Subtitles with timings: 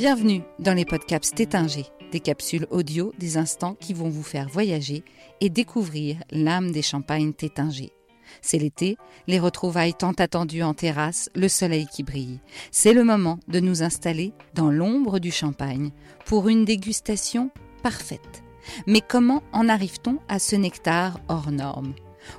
[0.00, 5.04] Bienvenue dans les podcasts Tétinger, des capsules audio des instants qui vont vous faire voyager
[5.42, 7.92] et découvrir l'âme des champagnes Tétinger.
[8.40, 8.96] C'est l'été,
[9.26, 12.40] les retrouvailles tant attendues en terrasse, le soleil qui brille.
[12.70, 15.90] C'est le moment de nous installer dans l'ombre du champagne
[16.24, 17.50] pour une dégustation
[17.82, 18.42] parfaite.
[18.86, 21.92] Mais comment en arrive-t-on à ce nectar hors norme?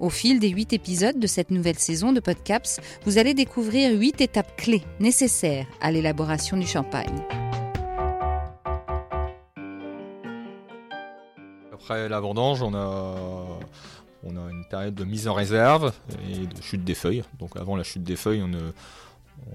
[0.00, 4.20] Au fil des huit épisodes de cette nouvelle saison de Podcaps, vous allez découvrir huit
[4.20, 7.22] étapes clés nécessaires à l'élaboration du champagne.
[11.72, 13.44] Après la vendange, on a,
[14.24, 15.92] une période de mise en réserve
[16.28, 17.22] et de chute des feuilles.
[17.38, 18.52] Donc avant la chute des feuilles, on,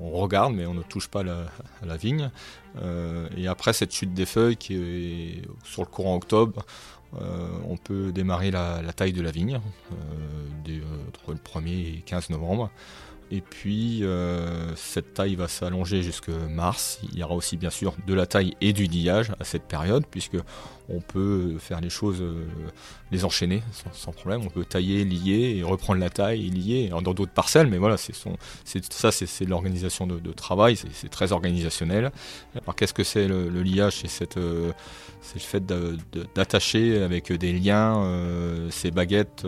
[0.00, 1.46] regarde, mais on ne touche pas la,
[1.84, 2.30] la vigne.
[2.82, 6.64] Euh, et après cette chute des feuilles, qui est sur le courant octobre,
[7.20, 9.60] euh, on peut démarrer la, taille de la vigne
[9.92, 12.70] euh, entre le 1er et 15 novembre.
[13.30, 16.98] Et puis euh, cette taille va s'allonger jusque mars.
[17.12, 20.04] Il y aura aussi bien sûr de la taille et du liage à cette période,
[20.10, 20.38] puisque
[20.88, 22.46] on peut faire les choses, euh,
[23.10, 23.62] les enchaîner
[23.92, 24.40] sans, problème.
[24.46, 27.66] On peut tailler, lier et reprendre la taille et lier dans d'autres parcelles.
[27.66, 30.76] Mais voilà, c'est ça, c'est l'organisation de, travail.
[30.76, 32.10] C'est très organisationnel.
[32.62, 34.02] Alors qu'est-ce que c'est le, liage?
[34.36, 34.72] Euh,
[35.20, 35.66] C'est le fait
[36.34, 39.46] d'attacher avec des liens ces baguettes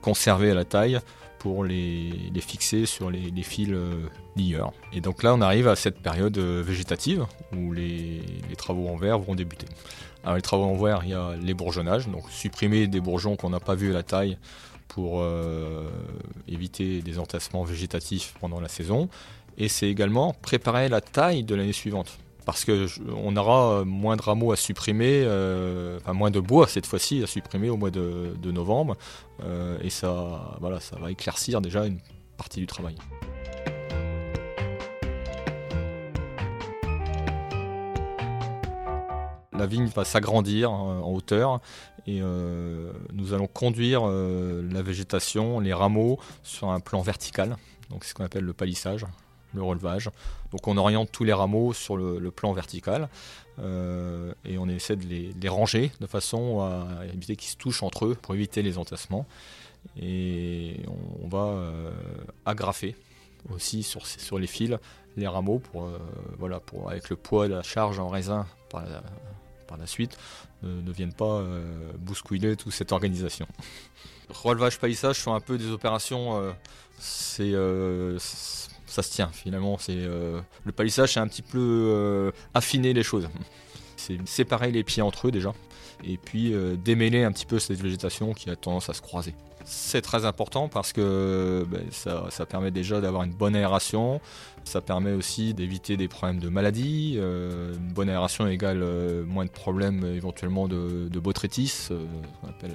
[0.00, 1.00] conservées à la taille
[1.44, 4.72] pour les, fixer sur les, fils euh, lieurs.
[4.94, 8.22] Et donc là, on arrive à cette période euh, végétative où les,
[8.56, 9.66] travaux en verre vont débuter.
[10.22, 13.50] Alors les travaux en verre, il y a les bourgeonnages, donc supprimer des bourgeons qu'on
[13.50, 14.38] n'a pas vus à la taille
[14.88, 15.90] pour euh,
[16.48, 19.10] éviter des entassements végétatifs pendant la saison.
[19.58, 24.52] Et c'est également préparer la taille de l'année suivante parce qu'on aura moins de rameaux
[24.52, 28.96] à supprimer, euh, enfin moins de bois cette fois-ci à supprimer au mois de, novembre,
[29.42, 31.98] euh, et ça, voilà, ça va éclaircir déjà une
[32.36, 32.96] partie du travail.
[39.52, 41.60] La vigne va s'agrandir en hauteur.
[42.06, 47.56] Et euh, nous allons conduire la végétation, les rameaux sur un plan vertical,
[47.88, 49.06] donc c'est ce qu'on appelle le palissage
[49.54, 50.10] le relevage.
[50.50, 53.08] Donc on oriente tous les rameaux sur le, plan vertical
[53.60, 58.06] euh, et on essaie de les, ranger de façon à éviter qu'ils se touchent entre
[58.06, 59.26] eux pour éviter les entassements.
[60.00, 60.80] Et
[61.22, 61.90] on, va euh,
[62.46, 62.96] agrafer
[63.50, 64.78] aussi sur, sur les fils
[65.16, 65.98] les rameaux pour, euh,
[66.38, 70.16] voilà, pour, avec le poids la charge en raisin par la, suite
[70.62, 71.42] ne, viennent pas
[71.98, 73.46] bousculer toute cette organisation.
[74.30, 76.54] Relevage paillissage sont un peu des opérations,
[76.98, 77.52] c'est
[78.94, 79.76] ça se tient finalement.
[79.88, 83.28] Euh, le palissage, c'est un petit peu euh, affiner les choses.
[83.96, 85.52] C'est séparer les pieds entre eux déjà,
[86.04, 89.34] et puis euh, démêler un petit peu cette végétation qui a tendance à se croiser.
[89.66, 94.20] C'est très important parce que ben, ça, permet déjà d'avoir une bonne aération,
[94.64, 97.14] ça permet aussi d'éviter des problèmes de maladie.
[97.16, 102.04] Euh, une bonne aération égale euh, moins de problèmes éventuellement de, de botrytis, euh,
[102.40, 102.74] qu'on appelle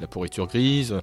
[0.00, 0.96] la, pourriture grise.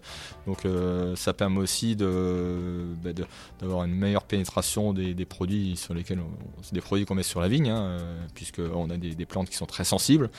[0.45, 0.67] Donc
[1.15, 3.13] ça permet aussi ben,
[3.59, 6.21] d'avoir une meilleure pénétration des, produits sur lesquels
[6.61, 7.97] c'est des produits qu'on met sur la vigne, hein,
[8.33, 10.29] puisqu'on a des, des, plantes qui sont très sensibles.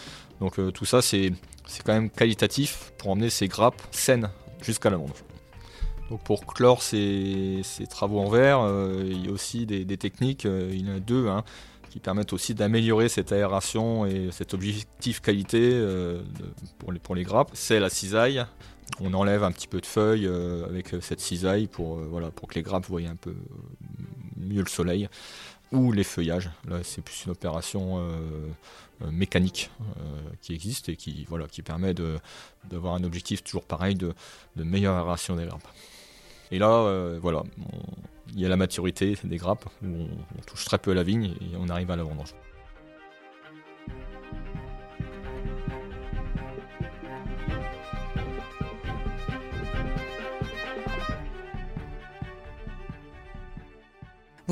[0.40, 1.32] Donc tout ça c'est
[1.84, 4.28] quand même qualitatif pour emmener ces grappes saines
[4.64, 5.24] jusqu'à la vendange.
[6.10, 10.70] Donc pour clore ces, travaux en verre, euh, il y a aussi des, techniques, euh,
[10.72, 11.44] il y en a deux, hein,
[11.90, 16.20] qui permettent aussi d'améliorer cette aération et cet objectif qualité euh,
[16.78, 17.50] pour, les, pour les grappes.
[17.54, 18.44] C'est la cisaille.
[19.00, 20.28] On enlève un petit peu de feuilles
[20.68, 23.34] avec cette cisaille pour, voilà, pour que les grappes voient un peu
[24.36, 25.08] mieux le soleil.
[25.74, 26.50] Ou les feuillages.
[26.68, 27.98] Là, c'est plus une opération
[29.02, 31.94] euh, mécanique euh, qui existe et qui, voilà, qui permet
[32.70, 34.14] d'avoir un objectif toujours pareil de,
[34.56, 35.66] de meilleure aération des grappes.
[36.52, 37.42] Et là, euh, voilà,
[38.34, 40.08] il y a la maturité des grappes où on,
[40.38, 42.34] on, touche très peu à la vigne et on arrive à la vendange.